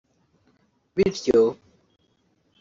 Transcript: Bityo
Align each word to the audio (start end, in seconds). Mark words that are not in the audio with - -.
Bityo 0.95 1.43